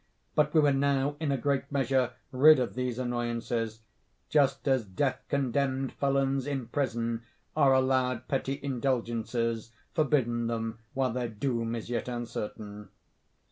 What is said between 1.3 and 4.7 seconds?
a great measure, rid of these annoyances—just